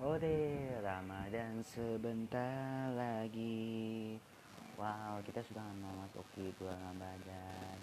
Ode 0.00 0.80
Ramadan 0.80 1.60
sebentar 1.60 2.88
lagi 2.96 4.16
Wow, 4.80 5.20
kita 5.28 5.44
sudah 5.44 5.60
memasuki 5.76 6.56
bulan 6.56 6.80
Ramadan. 6.80 7.76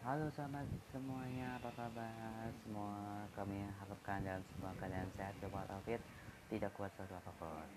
Halo 0.00 0.32
sahabat 0.32 0.64
semuanya, 0.88 1.60
apa 1.60 1.68
kabar? 1.76 2.48
Semua 2.64 3.20
kami 3.36 3.60
harapkan 3.68 4.24
dalam 4.24 4.40
semua 4.48 4.72
keadaan 4.80 5.04
sehat 5.12 5.36
walafiat, 5.44 6.00
tidak 6.48 6.72
kuat 6.72 6.88
suatu 6.96 7.12
apa 7.20 7.28
pun. 7.36 7.68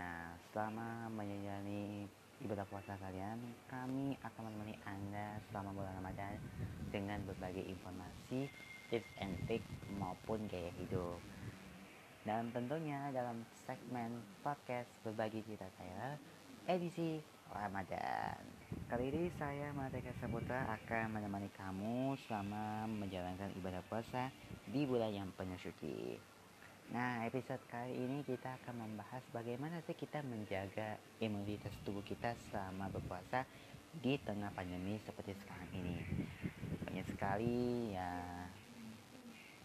Nah, 0.00 0.32
selama 0.48 1.12
menjalani 1.12 2.08
ibadah 2.40 2.64
puasa 2.72 2.96
kalian, 2.96 3.36
kami 3.68 4.16
akan 4.24 4.40
menemani 4.48 4.80
Anda 4.88 5.36
selama 5.52 5.76
bulan 5.76 5.92
Ramadan 6.00 6.40
dengan 6.88 7.20
berbagai 7.28 7.68
informasi, 7.68 8.48
tips 8.88 9.12
and 9.20 9.36
trick 9.44 9.60
maupun 10.00 10.40
gaya 10.48 10.72
hidup. 10.80 11.20
Dan 12.24 12.48
tentunya 12.56 13.12
dalam 13.12 13.44
segmen 13.68 14.24
podcast 14.40 14.88
berbagi 15.04 15.44
cerita 15.44 15.68
saya 15.76 16.16
edisi 16.66 17.22
Ramadan. 17.54 18.42
Kali 18.90 19.14
ini 19.14 19.30
saya 19.38 19.70
Mardeka 19.70 20.10
Saputra 20.18 20.66
akan 20.66 21.14
menemani 21.14 21.46
kamu 21.54 22.18
selama 22.26 22.90
menjalankan 22.90 23.54
ibadah 23.54 23.82
puasa 23.86 24.34
di 24.66 24.82
bulan 24.82 25.14
yang 25.14 25.30
penuh 25.38 25.54
suci. 25.62 26.18
Nah, 26.90 27.22
episode 27.22 27.62
kali 27.70 27.94
ini 27.94 28.22
kita 28.26 28.58
akan 28.62 28.82
membahas 28.82 29.22
bagaimana 29.30 29.78
sih 29.86 29.94
kita 29.94 30.22
menjaga 30.26 30.98
imunitas 31.22 31.70
tubuh 31.86 32.02
kita 32.02 32.34
selama 32.50 32.90
berpuasa 32.90 33.46
di 34.02 34.18
tengah 34.26 34.50
pandemi 34.50 34.98
seperti 35.06 35.38
sekarang 35.38 35.70
ini. 35.70 36.02
Banyak 36.82 37.06
sekali 37.14 37.94
ya 37.94 38.10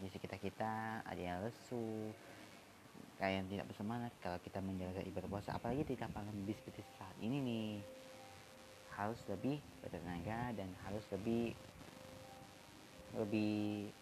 di 0.02 0.08
sekitar 0.10 0.38
kita 0.38 1.02
ada 1.06 1.22
yang 1.22 1.46
lesu, 1.46 2.14
kalian 3.22 3.46
tidak 3.46 3.70
bersemangat 3.70 4.10
kalau 4.18 4.42
kita 4.42 4.58
menjaga 4.66 5.06
ibadah 5.06 5.30
puasa. 5.30 5.54
Apalagi 5.54 5.86
di 5.86 5.94
lapangan 5.94 6.34
bis 6.42 6.58
seperti 6.58 6.82
saat 6.98 7.14
ini 7.22 7.38
nih. 7.38 7.70
Harus 8.98 9.22
lebih 9.30 9.62
bertenaga 9.86 10.58
dan 10.58 10.74
harus 10.84 11.06
lebih 11.14 11.54
lebih 13.14 13.94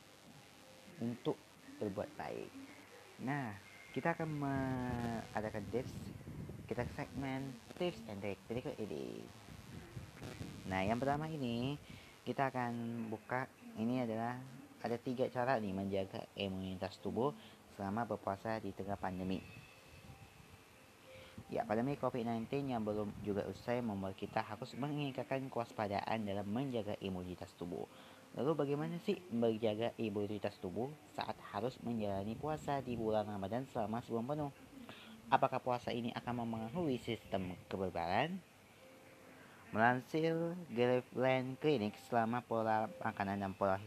untuk 1.03 1.35
berbuat 1.83 2.09
baik. 2.15 2.49
Nah 3.27 3.51
kita 3.91 4.15
akan 4.15 4.29
mengadakan 4.39 5.67
tips. 5.75 5.91
Kita 6.71 6.87
segmen 6.95 7.51
tips 7.75 7.99
and 8.07 8.23
trick 8.23 8.39
berikut 8.47 8.75
ini. 8.79 9.19
Nah 10.71 10.79
yang 10.87 10.95
pertama 10.95 11.27
ini 11.27 11.75
kita 12.23 12.47
akan 12.55 13.05
buka. 13.11 13.51
Ini 13.79 14.07
adalah 14.07 14.39
ada 14.79 14.95
tiga 14.95 15.27
cara 15.27 15.59
nih 15.59 15.75
menjaga 15.75 16.23
imunitas 16.39 16.95
tubuh 17.03 17.35
selama 17.79 18.03
berpuasa 18.03 18.59
di 18.59 18.75
tengah 18.75 18.99
pandemi 18.99 19.39
Ya, 21.49 21.65
pandemi 21.65 21.97
COVID-19 21.97 22.69
yang 22.69 22.85
belum 22.85 23.09
juga 23.25 23.41
usai 23.49 23.81
membuat 23.81 24.13
kita 24.13 24.37
harus 24.37 24.69
meningkatkan 24.77 25.49
kewaspadaan 25.49 26.21
dalam 26.21 26.45
menjaga 26.45 26.93
imunitas 27.01 27.49
tubuh. 27.57 27.89
Lalu 28.37 28.53
bagaimana 28.53 29.01
sih 29.01 29.17
menjaga 29.33 29.89
imunitas 29.97 30.61
tubuh 30.61 30.93
saat 31.17 31.33
harus 31.49 31.73
menjalani 31.81 32.37
puasa 32.37 32.85
di 32.85 32.93
bulan 32.93 33.25
Ramadan 33.25 33.65
selama 33.73 33.97
sebulan 34.05 34.29
penuh? 34.29 34.51
Apakah 35.33 35.57
puasa 35.57 35.89
ini 35.89 36.13
akan 36.13 36.45
mempengaruhi 36.45 37.01
sistem 37.01 37.57
kekebalan? 37.65 38.37
Melansir 39.73 40.53
Graveland 40.69 41.57
Clinic, 41.57 41.97
selama 42.05 42.45
pola 42.45 42.85
makanan 43.01 43.41
dan 43.41 43.57
pola 43.57 43.81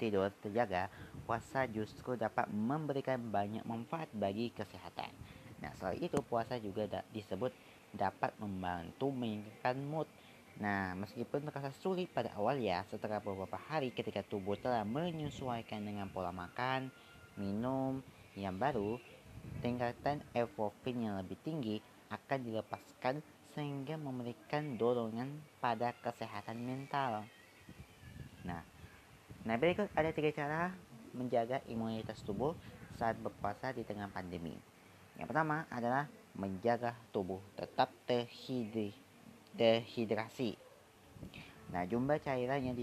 tidur 0.00 0.32
terjaga, 0.40 0.88
puasa 1.28 1.68
justru 1.68 2.16
dapat 2.16 2.48
memberikan 2.48 3.20
banyak 3.28 3.60
manfaat 3.68 4.08
bagi 4.16 4.48
kesehatan. 4.56 5.12
Nah, 5.60 5.76
selain 5.76 6.00
itu 6.00 6.16
puasa 6.24 6.56
juga 6.56 6.88
da 6.88 7.00
disebut 7.12 7.52
dapat 7.92 8.32
membantu 8.40 9.12
meningkatkan 9.12 9.76
mood. 9.84 10.08
Nah, 10.56 10.96
meskipun 10.96 11.44
terasa 11.44 11.72
sulit 11.84 12.08
pada 12.08 12.32
awal 12.36 12.56
ya, 12.56 12.80
setelah 12.88 13.20
beberapa 13.20 13.60
hari 13.60 13.92
ketika 13.92 14.24
tubuh 14.24 14.56
telah 14.56 14.84
menyesuaikan 14.88 15.84
dengan 15.84 16.08
pola 16.08 16.32
makan, 16.32 16.88
minum 17.36 18.00
yang 18.36 18.56
baru, 18.56 18.96
tingkatan 19.60 20.24
endorfin 20.32 20.96
yang 21.04 21.20
lebih 21.20 21.36
tinggi 21.44 21.80
akan 22.08 22.40
dilepaskan 22.44 23.20
sehingga 23.54 23.98
memberikan 23.98 24.78
dorongan 24.78 25.42
pada 25.58 25.94
kesehatan 26.00 26.60
mental. 26.62 27.26
Nah, 28.46 28.62
nah 29.50 29.58
berikut 29.58 29.90
ada 29.98 30.14
tiga 30.14 30.30
cara 30.30 30.70
menjaga 31.10 31.58
imunitas 31.66 32.22
tubuh 32.22 32.54
saat 32.94 33.18
berpuasa 33.18 33.74
di 33.74 33.82
tengah 33.82 34.06
pandemi. 34.14 34.54
Yang 35.18 35.26
pertama 35.26 35.66
adalah 35.66 36.06
menjaga 36.38 36.94
tubuh 37.10 37.42
tetap 37.58 37.90
terhidri, 38.06 38.94
terhidrasi. 39.58 40.54
Nah, 41.74 41.82
jumlah 41.82 42.22
cairan 42.22 42.62
yang 42.62 42.78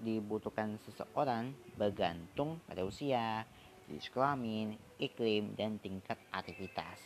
dibutuhkan 0.00 0.80
seseorang 0.88 1.52
bergantung 1.76 2.64
pada 2.64 2.80
usia, 2.88 3.44
jenis 3.84 4.08
kelamin, 4.08 4.80
iklim, 4.96 5.52
dan 5.52 5.76
tingkat 5.76 6.16
aktivitas. 6.32 7.00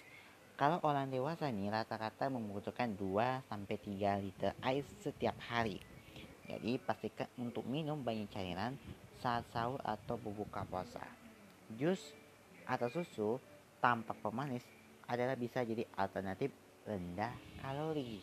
Kalau 0.54 0.78
orang 0.86 1.10
dewasa 1.10 1.50
nih 1.50 1.72
rata-rata 1.72 2.30
membutuhkan 2.30 2.94
2-3 2.94 4.22
liter 4.22 4.54
air 4.62 4.86
setiap 5.02 5.34
hari. 5.50 5.82
Jadi 6.50 6.82
pastikan 6.82 7.30
untuk 7.38 7.62
minum 7.70 8.02
banyak 8.02 8.26
cairan 8.34 8.74
saat 9.22 9.46
sahur 9.54 9.78
atau 9.86 10.18
berbuka 10.18 10.66
puasa. 10.66 11.06
Jus 11.78 12.02
atau 12.66 12.90
susu 12.90 13.38
tanpa 13.78 14.18
pemanis 14.18 14.66
adalah 15.06 15.38
bisa 15.38 15.62
jadi 15.62 15.86
alternatif 15.94 16.50
rendah 16.82 17.30
kalori. 17.62 18.18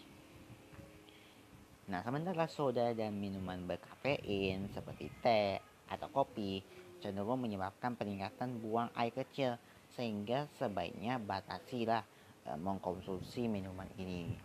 Nah, 1.87 2.03
sementara 2.03 2.51
soda 2.51 2.91
dan 2.91 3.15
minuman 3.15 3.63
berkafein 3.63 4.67
seperti 4.75 5.07
teh 5.23 5.55
atau 5.87 6.11
kopi 6.11 6.59
cenderung 6.99 7.39
menyebabkan 7.39 7.95
peningkatan 7.95 8.59
buang 8.59 8.91
air 8.91 9.15
kecil 9.15 9.55
sehingga 9.95 10.51
sebaiknya 10.59 11.15
batasilah 11.15 12.03
e, 12.43 12.51
mengkonsumsi 12.59 13.47
minuman 13.47 13.87
ini. 13.95 14.35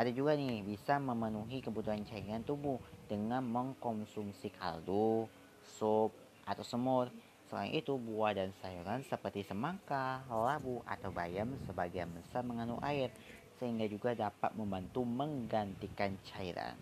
Ada 0.00 0.16
juga 0.16 0.32
nih 0.32 0.64
bisa 0.64 0.96
memenuhi 0.96 1.60
kebutuhan 1.60 2.00
cairan 2.08 2.40
tubuh 2.40 2.80
dengan 3.04 3.44
mengkonsumsi 3.44 4.48
kaldu, 4.56 5.28
sup, 5.60 6.16
atau 6.48 6.64
semur 6.64 7.12
Selain 7.50 7.74
itu, 7.74 7.98
buah 7.98 8.30
dan 8.30 8.54
sayuran 8.62 9.02
seperti 9.02 9.42
semangka, 9.42 10.22
labu, 10.30 10.86
atau 10.86 11.10
bayam 11.10 11.58
sebagian 11.66 12.06
besar 12.14 12.46
mengandung 12.46 12.78
air, 12.78 13.10
sehingga 13.58 13.90
juga 13.90 14.14
dapat 14.14 14.54
membantu 14.54 15.02
menggantikan 15.02 16.14
cairan. 16.30 16.78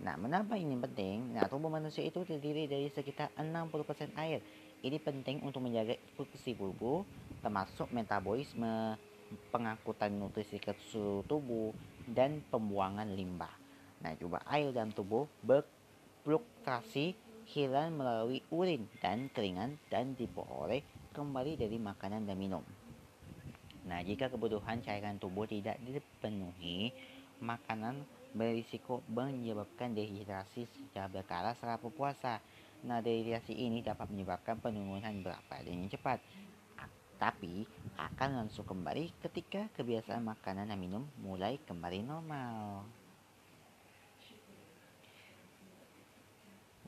Nah, 0.00 0.16
mengapa 0.16 0.56
ini 0.56 0.80
penting? 0.80 1.36
Nah, 1.36 1.44
tubuh 1.52 1.68
manusia 1.68 2.00
itu 2.00 2.24
terdiri 2.24 2.64
dari 2.64 2.88
sekitar 2.88 3.28
60% 3.36 4.16
air. 4.16 4.40
Ini 4.80 4.96
penting 5.04 5.44
untuk 5.44 5.60
menjaga 5.60 6.00
fungsi 6.16 6.56
tubuh, 6.56 7.04
termasuk 7.44 7.92
metabolisme, 7.92 8.96
pengangkutan 9.52 10.16
nutrisi 10.16 10.56
ke 10.64 10.72
seluruh 10.88 11.28
tubuh, 11.28 11.76
dan 12.08 12.44
pembuangan 12.52 13.08
limbah. 13.08 13.52
Nah, 14.04 14.12
juga 14.20 14.44
air 14.50 14.72
dalam 14.74 14.92
tubuh 14.92 15.24
berfluktuasi 15.44 17.16
hilang 17.48 17.96
melalui 17.96 18.40
urin 18.52 18.88
dan 19.00 19.28
keringan 19.32 19.76
dan 19.88 20.16
diperoleh 20.16 20.84
kembali 21.12 21.56
dari 21.56 21.76
makanan 21.80 22.28
dan 22.28 22.36
minum. 22.36 22.64
Nah, 23.84 24.00
jika 24.00 24.32
kebutuhan 24.32 24.80
cairan 24.80 25.20
tubuh 25.20 25.44
tidak 25.44 25.76
dipenuhi, 25.84 26.88
makanan 27.40 28.00
berisiko 28.32 29.04
menyebabkan 29.12 29.92
dehidrasi 29.92 30.64
secara 30.66 31.06
berkala 31.06 31.52
saat 31.60 31.78
berpuasa. 31.78 32.40
Nah, 32.84 33.00
dehidrasi 33.00 33.52
ini 33.56 33.80
dapat 33.80 34.08
menyebabkan 34.12 34.60
penurunan 34.60 35.24
berat 35.24 35.40
badan 35.48 35.84
yang 35.84 35.88
cepat, 35.92 36.20
tapi 37.16 37.64
akan 37.94 38.44
langsung 38.44 38.66
kembali 38.66 39.14
ketika 39.22 39.70
kebiasaan 39.78 40.26
makanan 40.26 40.70
dan 40.70 40.78
minum 40.78 41.06
mulai 41.22 41.58
kembali 41.62 42.02
normal. 42.02 42.82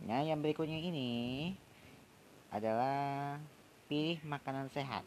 Nah, 0.07 0.23
yang 0.23 0.39
berikutnya 0.39 0.79
ini 0.79 1.51
adalah 2.55 3.39
pilih 3.91 4.23
makanan 4.23 4.71
sehat. 4.71 5.03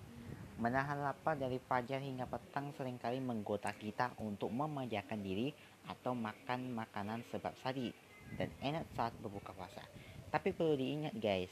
Menahan 0.60 1.00
lapar 1.00 1.40
dari 1.40 1.56
fajar 1.56 2.04
hingga 2.04 2.28
petang 2.28 2.76
sering 2.76 3.00
kali 3.00 3.24
menggoda 3.24 3.72
kita 3.80 4.12
untuk 4.20 4.52
memanjakan 4.52 5.24
diri 5.24 5.56
atau 5.88 6.12
makan 6.12 6.76
makanan 6.76 7.24
sebab 7.32 7.56
sadi 7.64 7.96
dan 8.36 8.52
enak 8.60 8.84
saat 8.92 9.16
berbuka 9.24 9.56
puasa. 9.56 9.88
Tapi 10.30 10.52
perlu 10.52 10.76
diingat 10.76 11.16
guys, 11.16 11.50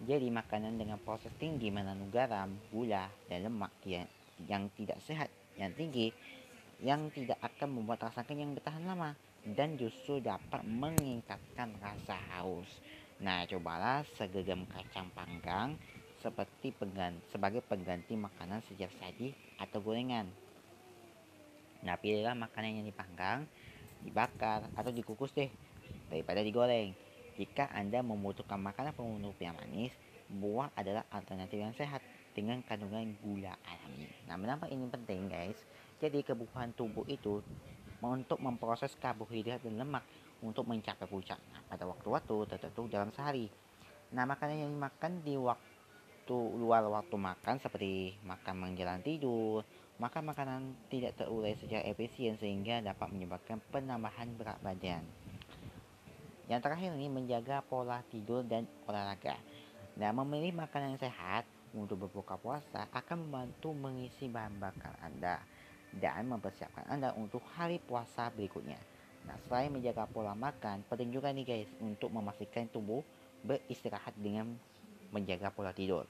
jadi 0.00 0.32
makanan 0.32 0.80
dengan 0.80 0.96
proses 0.96 1.32
tinggi 1.36 1.68
mengandung 1.68 2.08
garam, 2.08 2.48
gula, 2.72 3.12
dan 3.28 3.44
lemak 3.44 3.72
yang, 3.84 4.08
yang 4.48 4.72
tidak 4.72 4.96
sehat 5.04 5.28
yang 5.60 5.76
tinggi 5.76 6.08
yang 6.80 7.12
tidak 7.12 7.36
akan 7.44 7.76
membuat 7.76 8.08
rasa 8.08 8.24
kenyang 8.24 8.56
bertahan 8.56 8.80
lama 8.88 9.12
dan 9.44 9.76
justru 9.76 10.20
dapat 10.20 10.64
meningkatkan 10.64 11.76
rasa 11.80 12.16
haus. 12.32 12.68
Nah, 13.20 13.44
cobalah 13.44 14.00
segenggam 14.16 14.64
kacang 14.64 15.12
panggang 15.12 15.76
seperti 16.20 16.72
pengganti, 16.72 17.20
sebagai 17.32 17.60
pengganti 17.64 18.16
makanan 18.16 18.64
sejak 18.68 18.88
saji 18.96 19.36
atau 19.60 19.80
gorengan. 19.84 20.28
Nah, 21.84 21.96
pilihlah 21.96 22.36
makanan 22.36 22.80
yang 22.80 22.86
dipanggang, 22.88 23.48
dibakar, 24.04 24.68
atau 24.76 24.92
dikukus 24.92 25.32
deh 25.32 25.48
daripada 26.08 26.44
digoreng. 26.44 26.92
Jika 27.40 27.72
Anda 27.72 28.04
membutuhkan 28.04 28.60
makanan 28.60 28.92
pemenuh 28.92 29.32
yang 29.40 29.56
manis, 29.56 29.96
buah 30.28 30.76
adalah 30.76 31.08
alternatif 31.08 31.56
yang 31.56 31.72
sehat 31.72 32.04
dengan 32.36 32.60
kandungan 32.60 33.16
gula 33.24 33.56
alami. 33.64 34.12
Nah, 34.28 34.36
mengapa 34.36 34.68
ini 34.68 34.84
penting, 34.92 35.32
guys? 35.32 35.56
Jadi, 36.04 36.20
kebutuhan 36.20 36.76
tubuh 36.76 37.08
itu 37.08 37.40
untuk 38.04 38.36
memproses 38.44 38.92
karbohidrat 38.92 39.64
dan 39.64 39.80
lemak 39.80 40.04
untuk 40.44 40.68
mencapai 40.68 41.08
puncak 41.08 41.40
nah, 41.48 41.64
pada 41.64 41.88
waktu-waktu 41.88 42.36
tertentu 42.44 42.92
dalam 42.92 43.08
sehari. 43.16 43.48
Nah, 44.12 44.28
makanan 44.28 44.60
yang 44.60 44.70
dimakan 44.76 45.24
di 45.24 45.40
waktu 45.40 46.36
luar 46.60 46.84
waktu 46.92 47.16
makan 47.16 47.56
seperti 47.56 48.20
makan 48.20 48.68
menjelang 48.68 49.00
tidur, 49.00 49.64
makan 49.96 50.28
makanan 50.28 50.60
tidak 50.92 51.16
terurai 51.16 51.56
secara 51.56 51.88
efisien 51.88 52.36
sehingga 52.36 52.84
dapat 52.84 53.08
menyebabkan 53.08 53.64
penambahan 53.72 54.28
berat 54.36 54.60
badan. 54.60 55.08
Yang 56.50 56.66
terakhir 56.66 56.90
ini 56.98 57.06
menjaga 57.06 57.62
pola 57.62 58.02
tidur 58.10 58.42
dan 58.42 58.66
olahraga. 58.90 59.38
Nah, 59.94 60.10
memilih 60.10 60.58
makanan 60.58 60.98
yang 60.98 61.02
sehat 61.06 61.46
untuk 61.70 62.02
berbuka 62.02 62.34
puasa 62.42 62.90
akan 62.90 63.30
membantu 63.30 63.70
mengisi 63.70 64.26
bahan 64.26 64.58
bakar 64.58 64.98
Anda 64.98 65.38
dan 65.94 66.26
mempersiapkan 66.26 66.90
Anda 66.90 67.14
untuk 67.14 67.46
hari 67.54 67.78
puasa 67.78 68.34
berikutnya. 68.34 68.82
Nah, 69.30 69.38
selain 69.46 69.70
menjaga 69.70 70.10
pola 70.10 70.34
makan, 70.34 70.82
penting 70.90 71.14
juga 71.14 71.30
nih 71.30 71.46
guys 71.46 71.70
untuk 71.78 72.10
memastikan 72.10 72.66
tubuh 72.66 73.06
beristirahat 73.46 74.18
dengan 74.18 74.50
menjaga 75.14 75.54
pola 75.54 75.70
tidur. 75.70 76.02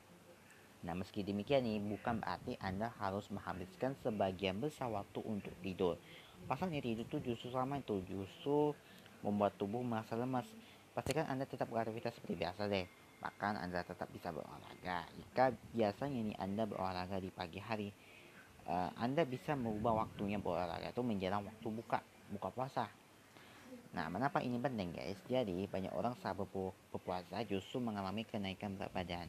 Nah, 0.80 0.96
meski 0.96 1.20
demikian 1.20 1.68
nih, 1.68 1.76
bukan 1.84 2.24
berarti 2.24 2.56
Anda 2.64 2.88
harus 2.96 3.28
menghabiskan 3.28 3.92
sebagian 4.00 4.56
besar 4.56 4.88
waktu 4.88 5.20
untuk 5.20 5.52
tidur. 5.60 6.00
Pasalnya 6.48 6.80
tidur 6.80 7.04
itu 7.04 7.18
justru 7.20 7.52
sama 7.52 7.84
itu, 7.84 8.00
justru 8.08 8.72
membuat 9.20 9.56
tubuh 9.56 9.80
merasa 9.84 10.16
lemas. 10.16 10.46
Pastikan 10.92 11.28
Anda 11.30 11.46
tetap 11.46 11.70
beraktivitas 11.70 12.16
seperti 12.18 12.40
biasa 12.40 12.66
deh. 12.66 12.86
Bahkan 13.20 13.60
Anda 13.60 13.84
tetap 13.84 14.08
bisa 14.10 14.32
berolahraga. 14.32 15.06
Jika 15.14 15.52
biasanya 15.76 16.18
ini 16.18 16.34
Anda 16.40 16.64
berolahraga 16.64 17.20
di 17.20 17.30
pagi 17.30 17.60
hari, 17.60 17.88
uh, 18.66 18.90
Anda 18.96 19.28
bisa 19.28 19.54
merubah 19.54 20.06
waktunya 20.06 20.40
berolahraga 20.40 20.90
itu 20.90 21.02
menjelang 21.04 21.44
waktu 21.44 21.68
buka 21.68 21.98
buka 22.32 22.48
puasa. 22.50 22.86
Nah, 23.90 24.06
mengapa 24.06 24.38
ini 24.38 24.54
penting 24.62 24.94
guys? 24.94 25.18
Jadi, 25.26 25.66
banyak 25.66 25.90
orang 25.90 26.14
saat 26.22 26.38
berpuasa 26.38 27.42
justru 27.42 27.82
mengalami 27.82 28.22
kenaikan 28.22 28.78
berat 28.78 28.94
badan. 28.94 29.26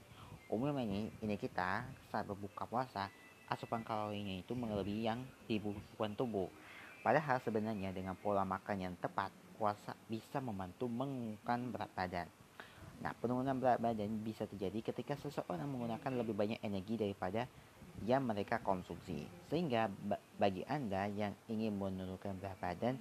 Umumnya 0.54 0.86
ini, 0.86 1.10
ini 1.26 1.34
kita 1.34 1.82
saat 2.14 2.30
berbuka 2.30 2.70
puasa, 2.70 3.10
asupan 3.50 3.82
kalorinya 3.82 4.38
itu 4.38 4.54
melebihi 4.54 5.10
yang 5.10 5.26
dibutuhkan 5.50 6.14
tubuh. 6.14 6.46
Padahal 7.02 7.42
sebenarnya 7.42 7.90
dengan 7.90 8.14
pola 8.14 8.46
makan 8.46 8.78
yang 8.78 8.94
tepat, 9.02 9.34
puasa 9.62 9.94
bisa 10.10 10.42
membantu 10.42 10.90
mengurangkan 10.90 11.70
berat 11.70 11.92
badan. 11.94 12.28
Nah, 13.06 13.14
penurunan 13.14 13.54
berat 13.62 13.78
badan 13.78 14.10
bisa 14.26 14.50
terjadi 14.50 14.90
ketika 14.90 15.14
seseorang 15.22 15.70
menggunakan 15.70 16.18
lebih 16.18 16.34
banyak 16.34 16.58
energi 16.66 16.98
daripada 16.98 17.46
yang 18.02 18.26
mereka 18.26 18.58
konsumsi. 18.66 19.30
Sehingga 19.54 19.86
bagi 20.42 20.66
Anda 20.66 21.06
yang 21.14 21.38
ingin 21.46 21.78
menurunkan 21.78 22.42
berat 22.42 22.58
badan, 22.58 22.98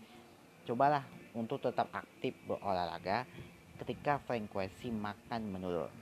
cobalah 0.68 1.04
untuk 1.32 1.64
tetap 1.64 1.88
aktif 1.96 2.36
berolahraga 2.44 3.24
ketika 3.80 4.20
frekuensi 4.28 4.92
makan 4.92 5.48
menurun. 5.48 5.92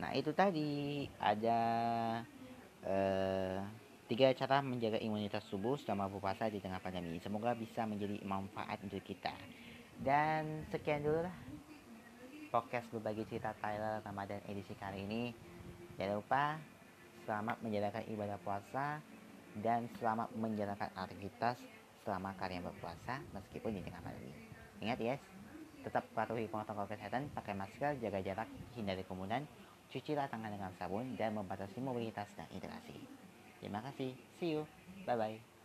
Nah, 0.00 0.12
itu 0.16 0.32
tadi 0.32 1.04
ada 1.20 1.60
eh, 2.84 3.60
tiga 4.06 4.30
cara 4.38 4.62
menjaga 4.62 5.02
imunitas 5.02 5.42
tubuh 5.50 5.74
selama 5.82 6.06
berpuasa 6.06 6.46
di 6.46 6.62
tengah 6.62 6.78
pandemi. 6.78 7.18
Semoga 7.18 7.58
bisa 7.58 7.82
menjadi 7.82 8.22
manfaat 8.22 8.78
untuk 8.86 9.02
kita. 9.02 9.34
Dan 9.98 10.62
sekian 10.70 11.02
dulu 11.02 11.26
lah 11.26 11.36
podcast 12.54 12.86
berbagi 12.94 13.26
cerita 13.26 13.52
Tyler 13.58 14.00
Ramadan 14.06 14.40
edisi 14.46 14.72
kali 14.78 15.02
ini. 15.02 15.34
Jangan 15.98 16.14
lupa 16.22 16.56
selamat 17.26 17.56
menjalankan 17.66 18.04
ibadah 18.06 18.38
puasa 18.40 19.02
dan 19.58 19.90
selamat 19.98 20.30
menjalankan 20.38 20.90
aktivitas 20.94 21.58
selama 22.06 22.32
kalian 22.38 22.62
berpuasa 22.62 23.18
meskipun 23.34 23.74
di 23.74 23.82
tengah 23.82 24.00
pandemi. 24.06 24.32
Ingat 24.78 24.98
ya, 25.02 25.14
tetap 25.82 26.06
patuhi 26.14 26.46
protokol 26.46 26.86
kesehatan, 26.86 27.32
pakai 27.34 27.58
masker, 27.58 27.98
jaga 27.98 28.22
jarak, 28.22 28.48
hindari 28.78 29.02
kerumunan, 29.02 29.42
cucilah 29.90 30.30
tangan 30.30 30.52
dengan 30.54 30.70
sabun, 30.78 31.18
dan 31.18 31.34
membatasi 31.34 31.82
mobilitas 31.82 32.30
dan 32.38 32.46
interaksi. 32.54 33.25
Terima 33.66 33.82
kasih. 33.82 34.14
See 34.38 34.54
you. 34.54 34.62
Bye-bye. 35.10 35.55